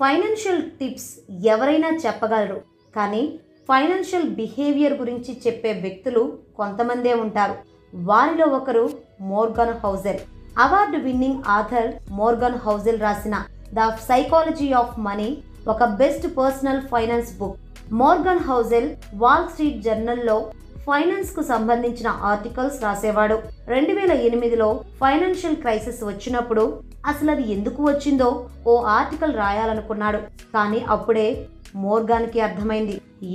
[0.00, 1.08] Financial tips
[1.46, 2.60] ఎవరైనా చెప్పగలరు.
[2.96, 3.22] కానీ
[3.68, 7.54] ఫైనాన్షియల్ బిహేవియర్ గురించి చెప్పే వ్యక్తులు కొంతమందే ఉంటారు.
[7.94, 8.90] వారిలో ఒకరు
[9.20, 10.18] Morgan Housel.
[10.58, 17.58] Award winning author Morgan Housel రాసిన ద సైకాలజీ ఆఫ్ మనీ ఒక best personal finance book.
[17.92, 20.50] Morgan Housel Wall Street జర్నల్లో
[20.88, 23.36] ఫైనాన్స్కు సంబంధించిన ఆర్టికల్స్ రాసేవాడు.
[23.72, 24.68] రెండు వేల ఎనిమిదిలో
[25.00, 26.64] ఫైనాన్షియల్ క్రైసిస్ వచ్చినప్పుడు
[27.06, 28.28] అసలు అది ఎందుకు వచ్చిందో
[28.66, 30.20] ఓ ఆర్టికల్ రాయాలనుకున్నాడు.
[30.54, 31.26] కానీ అప్పుడే
[31.76, 32.94] మోర్గాన్కి అర్థమైంది.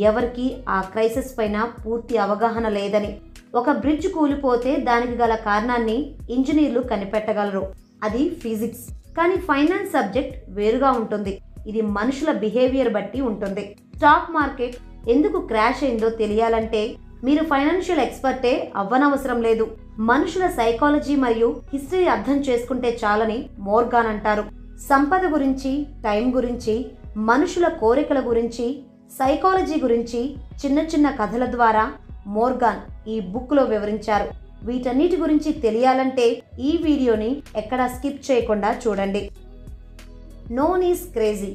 [0.10, 3.12] ఎవరికి ఆ క్రైసిస్ పైన పూర్తి అవగాహన లేదని.
[3.56, 5.98] ఒక బ్రిడ్జ్ కూలిపోతే దానికి గల కారణాన్ని
[6.36, 7.64] ఇంజనీర్లు కనిపెట్టగలరు.
[8.04, 8.86] అది ఫిజిక్స్.
[9.18, 11.34] కానీ ఫైనాన్స్ సబ్జెక్ట్ వేరుగా ఉంటుంది.
[11.68, 13.64] ఇది మనుషుల బిహేవియర్ బట్టి ఉంటుంది.
[13.96, 14.78] స్టాక్ మార్కెట్
[15.10, 16.82] ఎందుకు క్రాష్ అయిందో తెలియాలంటే
[17.24, 19.78] మీరు ఫైనాన్షియల్ ఎక్స్పర్టే అవ్వనవసరం లేదు.
[20.00, 24.44] మనుషుల సైకాలజీ మరియు హిస్టరీ అర్థం చేసుకుంటే చాలని మోర్గాన్ అంటారు.
[24.90, 26.86] సంపద గురించి టైం గురించి
[27.18, 30.36] మనుషుల కోరికల గురించి సైకాలజీ గురించి
[30.66, 31.92] చిన్న చిన్న కథల ద్వారా
[32.28, 34.28] మోర్గాన్ ఈ బుక్లో వివరించారు.
[34.66, 39.32] వీటన్నిటి గురించి తెలియాలంటే ఈ వీడియోని ఎక్కడా స్కిప్ చేయకుండా చూడండి.
[40.52, 41.52] నోన్ ఈస్ క్రేజీ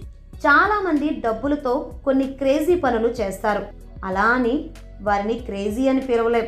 [0.46, 3.66] చాలామంది డబ్బులతో కొన్ని క్రేజీ పనులు చేస్తారు.
[4.05, 4.70] అలా అని
[5.02, 6.46] వారిని క్రేజీ అని పిలవలేం.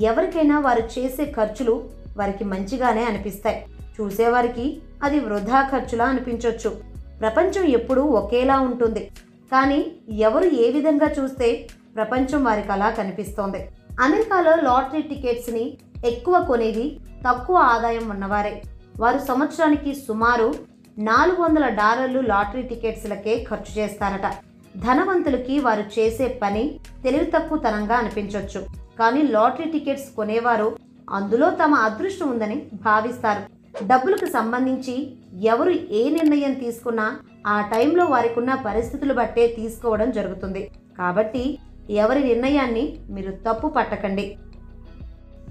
[0.00, 3.66] ఎవరికైనా వారు చేసే ఖర్చులు వారికి మంచిగానే అనిపిస్తాయి.
[4.00, 6.76] చూసేవారికి అది వృధా ఖర్చులా అనిపించవచ్చు
[7.20, 9.10] ప్రపంచం ఎప్పుడూ ఒకేలా ఉంటుంది.
[9.52, 13.68] కానీ ఎవరు ఏ విధంగా చూస్తే ప్రపంచం వారికి అలా కనిపిస్తోంది.
[14.00, 18.62] అమెరికాలో లాటరీ టికెట్స్ని ఎక్కువ కొనేది తక్కువ ఆదాయం ఉన్నవారే.
[19.00, 20.54] వారు సంవత్సరానికి సుమారు
[20.98, 24.51] నాలుగు వందల డాలర్లు లాటరీ టికెట్స్లకే ఖర్చు చేస్తారట.
[24.76, 28.60] ధనవంతులకి వారు చేసే పని తెలివి తక్కువతనంగా అనిపించవచ్చు
[28.98, 30.76] కానీ లాటరీ టికెట్స్ కొనేవారు
[31.10, 33.42] అందులో తమ అదృష్టం ఉందని భావిస్తారు.
[33.86, 40.70] డబ్బులకు సంబంధించి ఎవరు ఏ నిర్ణయం తీసుకున్నా ఆ టైంలో వారికి ఉన్న పరిస్థితులు బట్టే తీసుకోవడం జరుగుతుంది.
[40.98, 41.58] కాబట్టి
[41.90, 44.36] ఎవరి నిర్ణయాన్ని మీరు తప్పు పట్టకండి.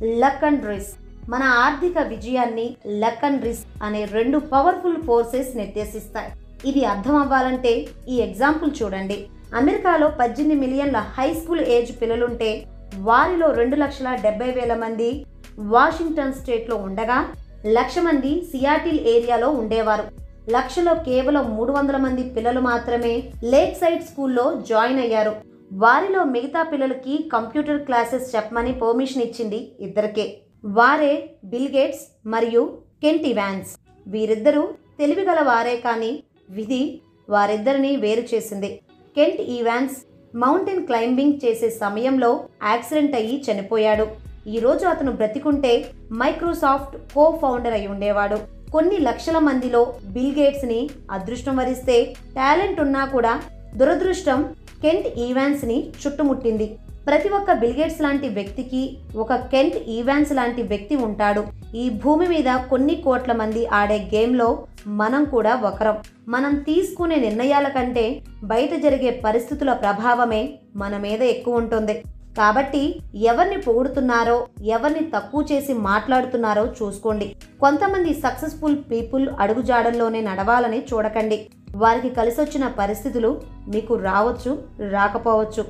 [0.03, 0.97] Luck and risk.
[1.29, 6.31] మన ఆర్థిక విజయాన్ని లక్ అండ్ రిస్క్ అనే రెండు పవర్ఫుల్ ఫోర్సెస్ నిర్దేశిస్తాయి.
[6.65, 9.27] ఇది అర్థం అవ్వాలంటే ఈ ఎగ్జాంపుల్ చూడండి.
[9.55, 12.67] అమెరికాలో పద్దెనిమిది మిలియన్ల హై స్కూల్ ఏజ్ పిల్లలుంటే
[12.97, 15.25] వారిలో రెండు లక్షల డెబ్బై వేల మంది
[15.59, 17.27] వాషింగ్టన్ స్టేట్లో ఉండగా
[17.65, 20.03] లక్ష మంది సియాటిల్ ఏరియాలో ఉండేవారు.
[20.49, 25.35] లక్షలో కేవలం మూడు వందల మంది పిల్లలు మాత్రమే లేక్ సైడ్ స్కూల్లో జాయిన్ అయ్యారు.
[25.73, 30.37] వారిలో మిగతా పిల్లలకి కంప్యూటర్ క్లాసెస్ చెప్పమని పర్మిషన్ ఇచ్చింది ఇద్దరికే.
[30.65, 33.69] వారే బిల్ గేట్స్ మరియు కెంటి వ్యాన్స్.
[34.07, 34.67] వీరిద్దరూ
[34.99, 36.23] తెలివిగల వారే కానీ
[36.57, 36.81] విధి
[37.29, 38.69] వారిద్దరిని వేరు చేసింది.
[39.17, 39.95] కెంట్ ఈవాన్స్
[40.35, 42.31] మౌంటైన్ క్లైంబింగ్ చేసే సమయంలో
[42.63, 44.05] యాక్సిడెంట్ అయ్యి చనిపోయాడు.
[44.47, 45.73] ఈరోజు అతను బ్రతికుంటే
[46.21, 48.37] మైక్రోసాఫ్ట్ కో ఫౌండర్ అయి ఉండేవాడు.
[48.73, 49.81] కొన్ని లక్షల మందిలో
[50.15, 50.79] బిల్ గేట్స్ని
[51.11, 51.97] అదృష్టం వరిస్తే
[52.37, 53.33] టాలెంట్ ఉన్నా కూడా
[53.79, 54.39] దురదృష్టం
[54.83, 56.67] కెంట్ ఈవాన్స్ని చుట్టుముట్టింది.
[57.07, 58.81] ప్రతి ఒక్క బిల్గేట్స్ లాంటి వ్యక్తికి
[59.17, 61.43] ఒక కెంట్ ఈవాన్స్ లాంటి వ్యక్తి ఉంటాడు.
[61.75, 64.49] ఈ భూమి మీద కొన్ని కోట్ల మంది ఆడే గేమ్లో
[64.87, 65.97] మనం కూడా ఒకరం.
[66.27, 68.05] మనం తీసుకునే నిర్ణయాల కంటే
[68.43, 70.41] బయట జరిగే పరిస్థితుల ప్రభావమే
[70.75, 72.03] మన మీద ఎక్కువ ఉంటుంది.
[72.37, 72.83] కాబట్టి
[73.31, 77.35] ఎవరిని పొగుడుతున్నారో ఎవరిని తక్కువ చేసి మాట్లాడుతున్నారో చూసుకోండి.
[77.61, 81.39] కొంతమంది సక్సెస్ఫుల్ పీపుల్ అడుగుజాడల్లోనే నడవాలని చూడకండి.
[81.75, 84.51] వారికి కలిసొచ్చిన పరిస్థితులు మీకు రావచ్చు
[84.95, 85.63] రాకపోవచ్చు.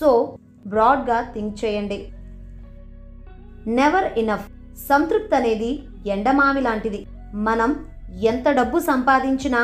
[0.00, 0.10] సో
[0.72, 1.98] బ్రాడ్గా థింక్ చేయండి.
[3.78, 4.46] నెవర్ ఇనఫ్
[4.88, 5.70] సంతృప్తి అనేది
[6.14, 7.00] ఎండమావి లాంటిది.
[7.48, 7.70] మనం
[8.30, 9.60] ఎంత డబ్బు సంపాదించినా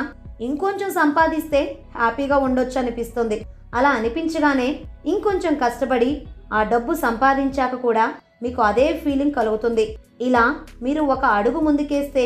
[0.49, 1.61] ఇంకొంచెం సంపాదిస్తే
[1.99, 3.39] హ్యాపీగా ఉండొచ్చు అనిపిస్తుంది.
[3.79, 4.69] అలా అనిపించగానే
[5.13, 6.11] ఇంకొంచెం కష్టపడి
[6.53, 8.07] ఆ డబ్బు సంపాదించాక కూడా
[8.45, 9.85] మీకు అదే ఫీలింగ్ కలుగుతుంది.
[10.29, 10.43] ఇలా
[10.85, 12.25] మీరు ఒక అడుగు ముందుకేస్తే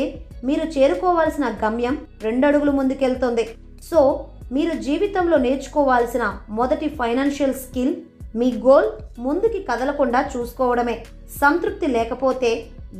[0.48, 1.94] మీరు చేరుకోవాల్సిన గమ్యం
[2.26, 3.44] రెండు అడుగులు ముందుకెళ్తుంది.
[3.90, 4.00] సో
[4.56, 6.24] మీరు జీవితంలో నేర్చుకోవాల్సిన
[6.58, 7.94] మొదటి ఫైనాన్షియల్ స్కిల్
[8.36, 8.88] మీ గోల్
[9.18, 10.96] ముందుకి కదలకుండా చూసుకోవడమే.
[11.40, 12.50] సంతృప్తి లేకపోతే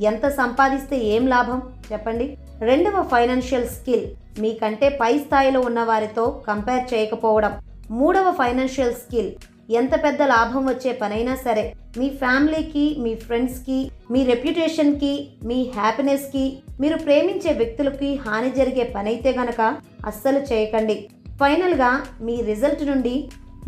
[0.02, 1.58] ఎంత సంపాదిస్తే ఏం లాభం?
[1.92, 2.36] చెప్పండి.
[2.60, 4.06] రెండవ ఫైనాన్షియల్ స్కిల్
[4.40, 7.52] మీకంటే పై స్థాయిలో ఉన్న వారితో కంపేర్ చేయకపోవడం.
[7.90, 9.30] మూడవ ఫైనాన్షియల్ స్కిల్
[9.70, 11.62] ఎంత పెద్ద లాభం వచ్చే పనైనా సరే
[11.96, 15.12] మీ ఫ్యామిలీకి మీ ఫ్రెండ్స్కి మీ రెప్యుటేషన్కి
[15.42, 16.44] మీ హ్యాపీనెస్కి
[16.80, 19.60] మీరు ప్రేమించే వ్యక్తులకి హాని జరిగే పనైతే గనక
[20.06, 20.96] అస్సలు చేయకండి.
[21.40, 21.90] ఫైనల్గా
[22.20, 23.16] మీ రిజల్ట్ నుండి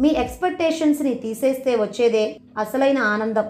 [0.00, 3.47] మీ ఎక్స్పెక్టేషన్స్ని తీసేస్తే వచ్చేదే అసలైన ఆనందం.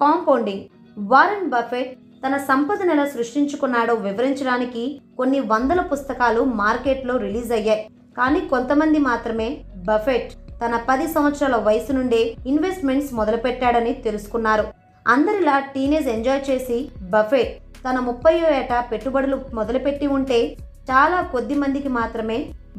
[0.00, 0.64] కాంపౌండింగ్.
[0.98, 7.88] వారన్ బఫెట్ తన సంపదను ఎలా సృష్టించుకున్నాడో వివరించడానికి కొన్ని వందల పుస్తకాలు మార్కెట్లో రిలీజ్ అయ్యాయి.
[8.18, 9.48] కానీ కొంతమంది మాత్రమే
[9.88, 10.32] బఫెట్
[10.64, 14.66] తన పది సంవత్సరాల వయసు నుండే ఇన్వెస్ట్మెంట్స్ మొదలుపెట్టాడని తెలుసుకున్నారు.
[15.08, 17.52] అందరిలా టీనేజ్ ఎంజాయ్ చేసి బఫెట్
[17.88, 20.56] తన ముప్పయో ఏట పెట్టుబడులు మొదలుపెట్టి ఉంటే
[20.90, 22.38] చాలా కొద్ది మందికి మాత్రమే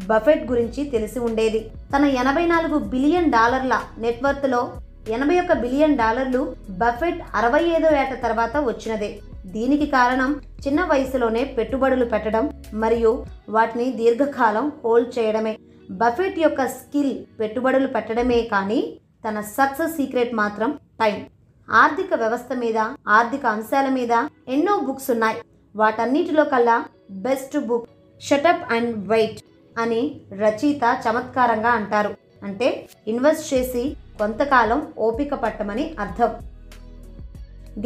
[0.10, 1.60] బఫెట్ గురించి తెలిసి ఉండేది.
[1.94, 4.62] తన ఎనభై నాలుగు బిలియన్ డాలర్ల నెట్వర్త్లో
[5.10, 9.10] ఎనభై ఒక్క బిలియన్ డాలర్లు బఫెట్ అరవై ఐదో ఏట తర్వాత వచ్చినదే.
[9.46, 15.58] దీనికి కారణం చిన్న వయసులోనే పెట్టుబడులు పెట్టడం మరియు వాటిని దీర్ఘకాలం హోల్డ్ చేయడమే.
[15.92, 21.26] బఫెట్ యొక్క స్కిల్ పెట్టుబడులు పెట్టడమే కానీ తన సక్సెస్ సీక్రెట్ మాత్రం టైం.
[21.70, 22.78] ఆర్థిక వ్యవస్థ మీద
[23.08, 24.12] ఆర్థిక అంశాల మీద
[24.50, 25.38] ఎన్నో బుక్స్ ఉన్నాయి.
[25.76, 27.90] వాటన్నిటిలో కల్లా best book
[28.22, 29.40] shut up and wait.
[29.78, 32.16] అని రచయిత చమత్కారంగా అంటారు.
[32.44, 36.30] అంటే ఇన్వెస్ట్ చేసి కొంతకాలం ఓపిక పట్టమని అర్థం.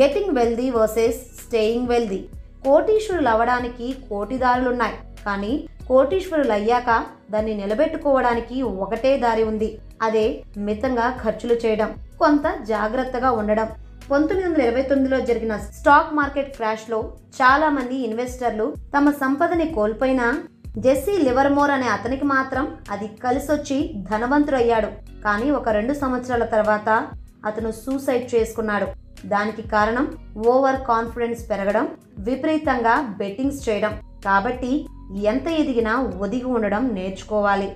[0.01, 2.25] Getting wealthy versus staying wealthy.
[2.63, 4.93] కోటీశ్వరులు అవ్వడానికి కోటిదారులున్నాయి.
[5.25, 9.79] కానీ కోటీశ్వరులు అయ్యాక దాన్ని నిలబెట్టుకోవడానికి ఒకటే దారి ఉంది.
[10.01, 11.95] అదే మితంగా ఖర్చులు చేయడం.
[12.19, 13.69] కొంత జాగ్రత్తగా ఉండడం.
[14.11, 20.43] పంతొమ్మిది వందల ఇరవై తొమ్మిదిలో జరిగిన స్టాక్ మార్కెట్ క్రాష్లో చాలామంది ఇన్వెస్టర్లు తమ సంపదని కోల్పోయినా
[20.77, 24.87] జెస్సీ లివర్మోర్ అనే అతనికి మాత్రం అది కలిసొచ్చి ధనవంతుడయ్యాడు.
[25.23, 27.07] కానీ ఒక రెండు సంవత్సరాల తర్వాత
[27.45, 28.87] అతను సూసైడ్ చేసుకున్నాడు.
[29.27, 31.87] దానికి కారణం ఓవర్ కాన్ఫిడెన్స్ పెరగడం
[32.19, 33.99] విపరీతంగా బెట్టింగ్స్ చేయడం.
[34.25, 34.85] కాబట్టి
[35.23, 37.75] ఎంత ఎదిగినా ఒదిగి ఉండడం నేర్చుకోవాలి.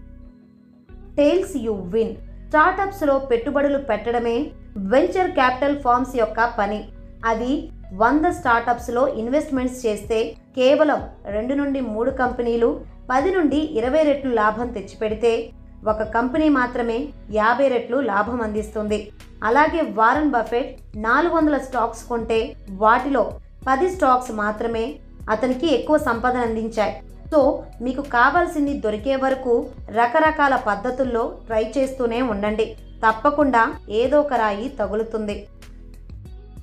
[1.18, 2.16] Tiles you win.
[2.48, 6.90] స్టార్టప్స్లో పెట్టుబడులు పెట్టడమే వెంచర్ క్యాపిటల్ ఫార్మ్స్ యొక్క పని.
[7.26, 14.68] అది వంద స్టార్టప్స్లో ఇన్వెస్ట్మెంట్స్ చేస్తే కేవలం రెండు నుండి మూడు కంపెనీలు పది నుండి ఇరవై రెట్లు లాభం
[14.68, 15.50] తెచ్చిపెడితే
[15.88, 19.12] ఒక కంపెనీ మాత్రమే యాభై రెట్లు లాభం అందిస్తుంది.
[19.44, 23.32] అలాగే వారన్ బఫెట్ నాలుగు వందల స్టాక్స్ కొంటే వాటిలో
[23.68, 24.96] పది స్టాక్స్ మాత్రమే
[25.30, 27.02] అతనికి ఎక్కువ సంపద అందించాయి.
[27.32, 32.78] సో మీకు కావాల్సింది దొరికే వరకు రకరకాల పద్ధతుల్లో ట్రై చేస్తూనే ఉండండి.
[33.08, 35.48] తప్పకుండా ఏదో ఒక రాయి తగులుతుంది.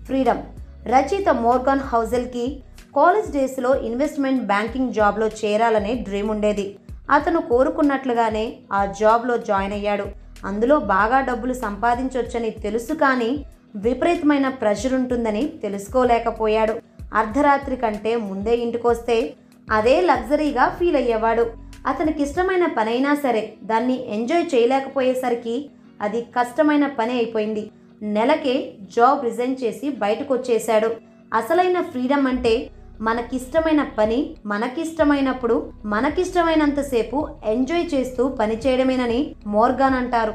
[0.04, 0.42] ఫ్రీడమ్.
[0.86, 2.62] రచయిత మోర్గాన్ హౌజెల్కి
[2.96, 6.66] కాలేజ్ డేస్లో ఇన్వెస్ట్మెంట్ బ్యాంకింగ్ జాబ్లో చేరాలనే డ్రీమ్ ఉండేది.
[7.10, 10.06] అతను కోరుకున్నట్లుగానే ఆ జాబ్లో జాయిన్ అయ్యాడు.
[10.46, 13.44] అందులో బాగా డబ్బులు సంపాదించవచ్చని తెలుసు కానీ
[13.76, 16.74] విపరీతమైన ప్రెషర్ ఉంటుందని తెలుసుకోలేకపోయాడు.
[17.14, 19.34] అర్ధరాత్రి కంటే ముందే ఇంటికొస్తే
[19.70, 21.44] అదే లగ్జరీగా ఫీల్ అయ్యేవాడు.
[21.86, 27.70] అతనికి ఇష్టమైన పనైనా సరే దాన్ని ఎంజాయ్ చేయలేకపోయేసరికి అది కష్టమైన పని అయిపోయింది.
[28.02, 28.54] నెలకే
[28.96, 30.90] జాబ్ రిజైన్ చేసి బయటకు వచ్చేశాడు
[31.34, 32.54] అసలైన ఫ్రీడమ్ అంటే
[33.02, 40.34] మనకిష్టమైన పని మనకిష్టమైనప్పుడు మనకిష్టమైనంతసేపు ఎంజాయ్ చేస్తూ పని చేయడమేనని మోర్గాన్ అంటారు.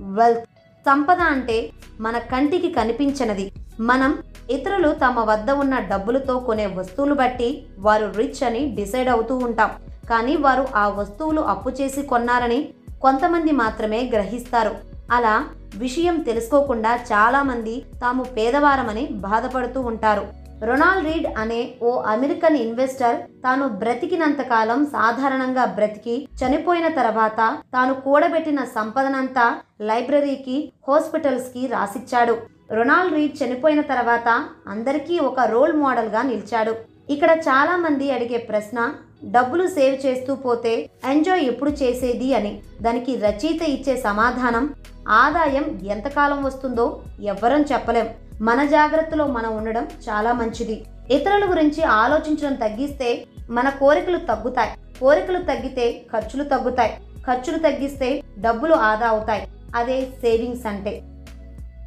[0.00, 0.44] వెల్త్.
[0.86, 1.70] సంపద అంటే
[2.00, 3.52] మన కంటికి కనిపించినది.
[3.80, 4.18] మనం
[4.50, 9.70] ఇతరులు తమ వద్ద ఉన్న డబ్బులతో కొనే వస్తువులు బట్టి వారు రిచ్ అని డిసైడ్ అవుతూ ఉంటాం.
[10.10, 12.68] కానీ వారు ఆ వస్తువులు అప్పు చేసి కొన్నారని
[13.02, 14.74] కొంతమంది మాత్రమే గ్రహిస్తారు.
[15.12, 15.46] అలా
[15.76, 20.43] విషయం తెలుసుకోకుండా చాలామంది తాము పేదవారమని బాధపడుతూ ఉంటారు.
[20.66, 27.40] రొనాల్డ్ రీడ్ అనే ఓ అమెరికన్ ఇన్వెస్టర్ తాను బ్రతికినంతకాలం సాధారణంగా బ్రతికి చనిపోయిన తర్వాత
[27.74, 29.46] తాను కూడబెట్టిన సంపదనంతా
[29.80, 30.56] లైబ్రరీకి
[30.88, 32.36] హాస్పిటల్స్కి రాసిచ్చాడు.
[32.76, 34.28] రొనాల్డ్ రీడ్ చనిపోయిన తర్వాత
[34.68, 36.74] అందరికీ ఒక రోల్ మోడల్గా నిలిచాడు.
[37.10, 38.78] ఇక్కడ చాలామంది అడిగే ప్రశ్న
[39.24, 40.72] డబ్బులు సేవ్ చేస్తూ పోతే
[41.10, 42.52] ఎంజాయ్ ఎప్పుడు చేసేది అని?
[42.82, 44.64] దానికి రచయిత ఇచ్చే సమాధానం
[45.08, 45.64] ఆదాయం
[45.94, 46.86] ఎంతకాలం వస్తుందో
[47.32, 48.08] ఎవ్వరం చెప్పలేం.
[48.40, 50.84] మన జాగ్రత్తలో మనం ఉండడం చాలా మంచిది.
[51.10, 54.70] ఇతరుల గురించి ఆలోచించడం తగ్గిస్తే మన కోరికలు తగ్గుతాయి.
[55.00, 56.96] కోరికలు తగ్గితే ఖర్చులు తగ్గుతాయి.
[57.26, 59.48] ఖర్చులు తగ్గిస్తే డబ్బులు ఆదా అవుతాయి.
[59.76, 61.02] అదే సేవింగ్స్ అంటే.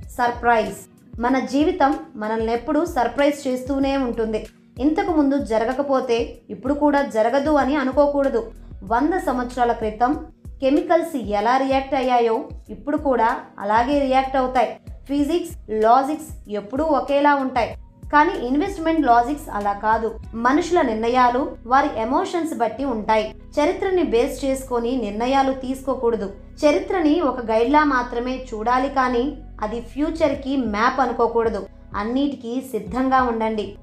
[0.10, 0.76] సర్ప్రైజ్.
[1.20, 4.48] మన జీవితం మనల్ని ఎప్పుడు సర్ప్రైజ్ చేస్తూనే ఉంటుంది.
[4.80, 8.52] ఇంతకు ముందు జరగకపోతే ఇప్పుడు కూడా జరగదు అని అనుకోకూడదు.
[8.84, 10.26] వంద సంవత్సరాల క్రితం
[10.60, 14.80] కెమికల్స్ ఎలా రియాక్ట్ అయ్యాయో ఇప్పుడు కూడా అలాగే రియాక్ట్ అవుతాయి.
[15.08, 17.78] ఫిజిక్స్ లాజిక్స్ ఎప్పుడూ ఒకేలా ఉంటాయి.
[18.14, 20.20] కానీ ఇన్వెస్ట్మెంట్ లాజిక్స్ అలా కాదు.
[20.34, 23.36] మనుషుల నిర్ణయాలు వారి ఎమోషన్స్ బట్టి ఉంటాయి.
[23.60, 26.34] చరిత్రని బేస్ చేసుకొని నిర్ణయాలు తీసుకోకూడదు.
[26.66, 31.68] చరిత్రని ఒక గైడ్లా మాత్రమే చూడాలి కానీ అది ఫ్యూచర్కి మ్యాప్ అనుకోకూడదు.
[31.96, 33.76] అన్నిటికీ సిద్ధంగా ఉండండి.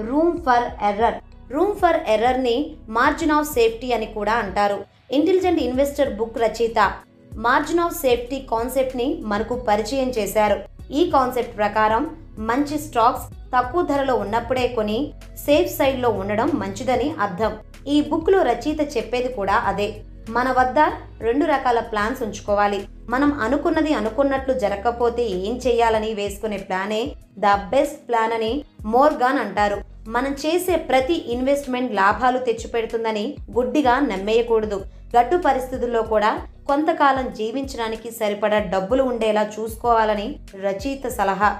[0.00, 1.14] Room for error.
[1.52, 4.84] Room for ఎర్రర్ని margin of safety అని కూడా అంటారు.
[5.10, 6.92] ఇంటెలిజెంట్ ఇన్వెస్టర్ బుక్ రచయిత
[7.36, 10.56] మార్జిన్ ఆఫ్ సేఫ్టీ కాన్సెప్ట్ని మనకు పరిచయం చేశారు.
[10.90, 13.26] ఈ కాన్సెప్ట్ ప్రకారం మంచి స్టాక్స్
[13.56, 15.12] తక్కువ ధరలో ఉన్నప్పుడే కొని
[15.46, 17.52] సేఫ్ సైడ్లో ఉండడం మంచిదని అర్థం.
[17.86, 19.88] ఈ బుక్లో రచయిత చెప్పేది కూడా అదే.
[20.30, 20.78] మన వద్ద
[21.20, 22.80] రెండు రకాల ప్లాన్స్ ఉంచుకోవాలి.
[23.08, 29.82] మనం అనుకున్నది అనుకున్నట్లు జరగకపోతే ఏం చేయాలని వేసుకునే ప్లానే ద బెస్ట్ ప్లాన్ అని మోర్గాన్ అంటారు.
[30.08, 34.84] మనం చేసే ప్రతి ఇన్వెస్ట్మెంట్ లాభాలు తెచ్చిపెడుతుందని గుడ్డిగా నమ్మేయకూడదు.
[35.20, 41.56] గట్టు పరిస్థితుల్లో కూడా కొంతకాలం జీవించడానికి సరిపడా డబ్బులు ఉండేలా చూసుకోవాలని రచయిత సలహా.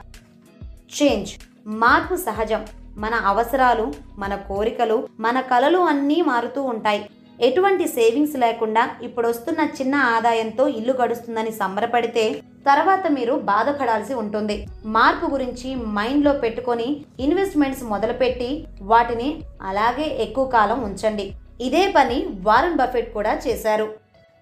[1.03, 1.31] చేంజ్.
[1.67, 2.67] మార్పు సహజం.
[2.97, 7.11] మన అవసరాలు మన కోరికలు మన కలలు అన్నీ మారుతూ ఉంటాయి.
[7.40, 14.57] ఎటువంటి సేవింగ్స్ లేకుండా ఇప్పుడు వస్తున్న చిన్న ఆదాయంతో ఇల్లు గడుస్తుందని సంబరపడితే తర్వాత మీరు బాధపడాల్సి ఉంటుంది.
[14.97, 16.88] మార్పు గురించి మైండ్లో పెట్టుకొని
[17.21, 19.28] ఇన్వెస్ట్మెంట్స్ మొదలుపెట్టి వాటిని
[19.62, 21.26] అలాగే ఎక్కువ కాలం ఉంచండి.
[21.61, 23.88] ఇదే పని వారన్ బఫెట్ కూడా చేశారు.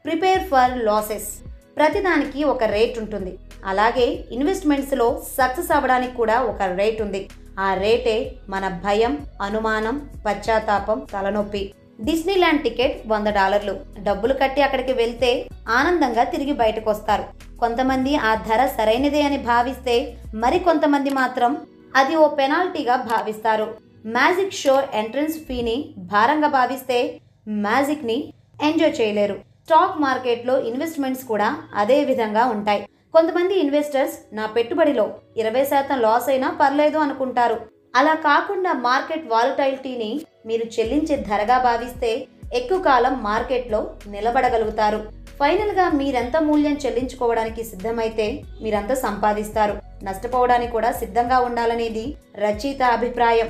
[0.05, 1.31] Prepare for losses.
[1.77, 3.39] ప్రతిదానికి ఒక రేట్ ఉంటుంది.
[3.65, 7.31] అలాగే ఇన్వెస్ట్మెంట్స్లో సక్సెస్ అవ్వడానికి కూడా ఒక రేట్ ఉంది.
[7.59, 8.17] ఆ రేటే
[8.49, 11.75] మన భయం అనుమానం పశ్చాత్తాపం తలనొప్పి.
[12.01, 13.75] డిస్నీల్యాండ్ టికెట్ వంద డాలర్లు.
[13.99, 17.25] డబ్బులు కట్టి అక్కడికి వెళ్తే ఆనందంగా తిరిగి బయటకు వస్తారు
[17.59, 23.75] కొంతమంది ఆ ధర సరైనదే అని భావిస్తే మరి కొంతమంది మాత్రం అది ఓ పెనాల్టీగా భావిస్తారు.
[24.07, 28.33] మ్యాజిక్ షో ఎంట్రన్స్ ఫీని భారంగా భావిస్తే మ్యాజిక్ని
[28.63, 29.35] ఎంజాయ్ చేయలేరు.
[29.35, 32.89] స్టాక్ మార్కెట్లో ఇన్వెస్ట్మెంట్స్ కూడా అదే విధంగా ఉంటాయి.
[33.13, 37.74] కొంతమంది ఇన్వెస్టర్స్ నా పెట్టుబడిలో ఇరవై శాతం లాస్ అయినా పర్లేదు అనుకుంటారు.
[37.95, 44.99] అలా కాకుండా మార్కెట్ వాలటైలిటీని మీరు చెల్లించే ధరగా భావిస్తే ఎక్కువ కాలం మార్కెట్లో నిలబడగలుగుతారు.
[45.41, 49.81] ఫైనల్గా మీరెంత మూల్యం చెల్లించుకోవడానికి సిద్ధమైతే మీరంత సంపాదిస్తారు.
[50.05, 53.49] నష్టపోవడానికి కూడా సిద్ధంగా ఉండాలనేది రచయిత అభిప్రాయం.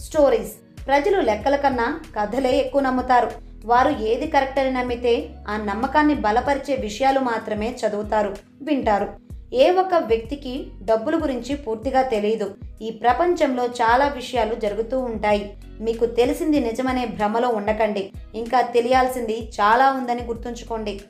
[0.00, 0.52] స్టోరీస్.
[0.86, 3.30] ప్రజలు లెక్కల కన్నా కథలే ఎక్కువ నమ్ముతారు.
[3.64, 9.08] వారు ఏది కరెక్ట్ అని నమ్మితే ఆ నమ్మకాన్ని బలపరిచే విషయాలు మాత్రమే చదువుతారు వింటారు.
[9.54, 15.56] ఏ ఒక్క వ్యక్తికి డబ్బుల గురించి పూర్తిగా తెలియదు ఈ ప్రపంచంలో చాలా విషయాలు జరుగుతూ ఉంటాయి.
[15.80, 18.12] మీకు తెలిసింది నిజమనే భ్రమలో ఉండకండి.
[18.34, 21.00] ఇంకా తెలియాల్సింది చాలా ఉందని గుర్తుంచుకోండి.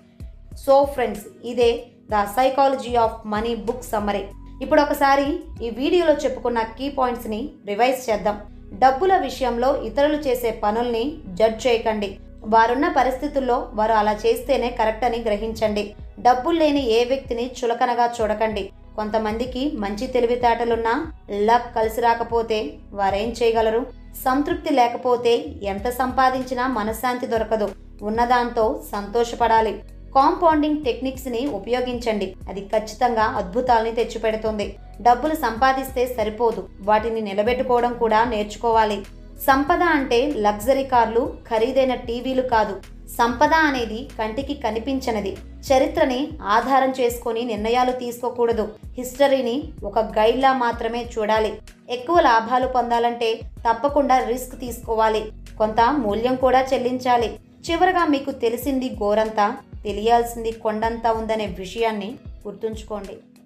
[0.67, 4.25] సో ఫ్రెండ్స్ ఇదే the psychology of money book summary.
[4.63, 8.41] ఇప్పుడు ఒకసారి ఈ వీడియోలో చెప్పుకున్న కీ పాయింట్స్ని రివైజ్ చేద్దాం.
[8.73, 12.19] డబ్బుల విషయంలో ఇతరులు చేసే పనుల్ని జడ్జ్ చేయకండి.
[12.45, 15.95] వారున్న పరిస్థితుల్లో వారు అలా చేస్తేనే కరెక్ట్ అని గ్రహించండి.
[16.21, 18.71] డబ్బులు లేని ఏ వ్యక్తిని చులకనగా చూడకండి.
[18.97, 23.87] కొంతమందికి మంచి తెలివితేటలున్నా లక్ కలిసి రాకపోతే వారేం చేయగలరు?
[24.25, 27.69] సంతృప్తి లేకపోతే ఎంత సంపాదించినా మనశ్శాంతి దొరకదు.
[28.03, 29.83] ఉన్నదాంతో సంతోషపడాలి.
[30.15, 32.35] కాంపౌండింగ్ టెక్నిక్స్ని ఉపయోగించండి.
[32.49, 34.77] అది ఖచ్చితంగా అద్భుతాల్ని తెచ్చిపెడుతుంది.
[35.01, 36.69] డబ్బులు సంపాదిస్తే సరిపోదు.
[36.81, 38.99] వాటిని నిలబెట్టుకోవడం కూడా నేర్చుకోవాలి.
[39.47, 42.81] సంపద అంటే లగ్జరీ కార్లు ఖరీదైన టీవీలు కాదు.
[43.19, 45.37] సంపద అనేది కంటికి కనిపించనిది.
[45.69, 46.21] చరిత్రని
[46.57, 48.65] ఆధారం చేసుకొని నిర్ణయాలు తీసుకోకూడదు.
[48.99, 51.53] హిస్టరీని ఒక గైడ్లా మాత్రమే చూడాలి.
[51.91, 53.29] ఎక్కువ లాభాలు పొందాలంటే
[53.69, 55.23] తప్పకుండా రిస్క్ తీసుకోవాలి.
[55.59, 57.31] కొంత మూల్యం కూడా చెల్లించాలి.
[57.67, 59.47] చివరగా మీకు తెలిసింది గోరంతా
[59.85, 62.11] తెలియాల్సింది కొండంతా ఉందనే విషయాన్ని
[62.47, 63.17] గుర్తుంచుకోండి.